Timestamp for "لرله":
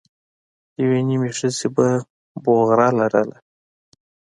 2.97-3.37